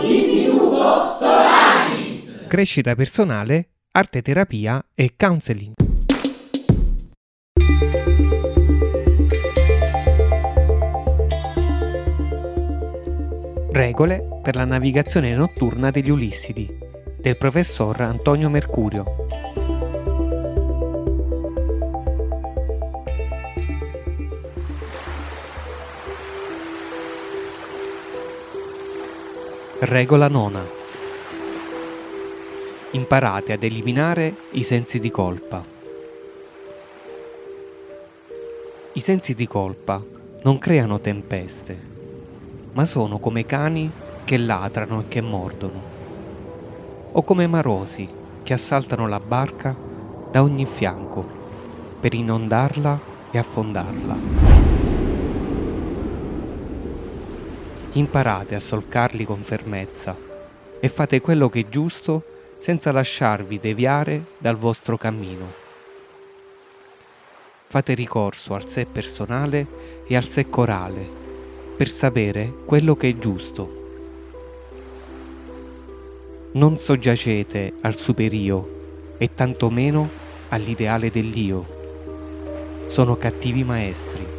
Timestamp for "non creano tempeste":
40.44-41.78